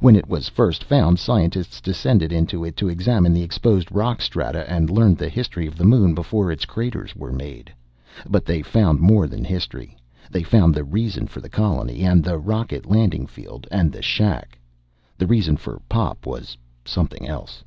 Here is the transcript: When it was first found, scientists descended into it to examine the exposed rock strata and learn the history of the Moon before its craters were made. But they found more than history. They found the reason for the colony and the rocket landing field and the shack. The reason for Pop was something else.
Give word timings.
When 0.00 0.16
it 0.16 0.26
was 0.26 0.48
first 0.48 0.82
found, 0.82 1.18
scientists 1.18 1.78
descended 1.78 2.32
into 2.32 2.64
it 2.64 2.74
to 2.78 2.88
examine 2.88 3.34
the 3.34 3.42
exposed 3.42 3.92
rock 3.92 4.22
strata 4.22 4.64
and 4.66 4.88
learn 4.88 5.14
the 5.14 5.28
history 5.28 5.66
of 5.66 5.76
the 5.76 5.84
Moon 5.84 6.14
before 6.14 6.50
its 6.50 6.64
craters 6.64 7.14
were 7.14 7.34
made. 7.34 7.70
But 8.26 8.46
they 8.46 8.62
found 8.62 9.00
more 9.00 9.26
than 9.26 9.44
history. 9.44 9.94
They 10.30 10.42
found 10.42 10.74
the 10.74 10.84
reason 10.84 11.26
for 11.26 11.42
the 11.42 11.50
colony 11.50 12.00
and 12.00 12.24
the 12.24 12.38
rocket 12.38 12.86
landing 12.86 13.26
field 13.26 13.66
and 13.70 13.92
the 13.92 14.00
shack. 14.00 14.58
The 15.18 15.26
reason 15.26 15.58
for 15.58 15.82
Pop 15.86 16.24
was 16.24 16.56
something 16.86 17.28
else. 17.28 17.62